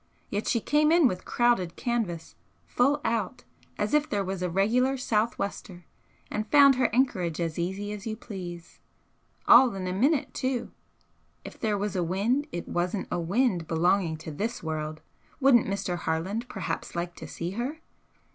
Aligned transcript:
Yet 0.31 0.47
she 0.47 0.59
came 0.59 0.91
in 0.91 1.07
with 1.07 1.25
crowded 1.25 1.75
canvas 1.75 2.33
full 2.65 3.01
out 3.05 3.43
as 3.77 3.93
if 3.93 4.09
there 4.09 4.23
was 4.23 4.41
a 4.41 4.49
regular 4.49 4.97
sou'wester, 4.97 5.85
and 6.31 6.49
found 6.49 6.73
her 6.73 6.89
anchorage 6.91 7.39
as 7.39 7.59
easy 7.59 7.91
as 7.91 8.07
you 8.07 8.15
please. 8.15 8.79
All 9.47 9.75
in 9.75 9.85
a 9.85 9.93
minute, 9.93 10.33
too. 10.33 10.71
If 11.45 11.59
there 11.59 11.77
was 11.77 11.95
a 11.95 12.01
wind 12.03 12.47
it 12.51 12.67
wasn't 12.67 13.09
a 13.11 13.19
wind 13.19 13.67
belonging 13.67 14.17
to 14.25 14.31
this 14.31 14.63
world! 14.63 15.01
Wouldn't 15.39 15.67
Mr. 15.67 15.99
Harland 15.99 16.49
perhaps 16.49 16.95
like 16.95 17.15
to 17.17 17.27
see 17.27 17.51
her?" 17.51 17.77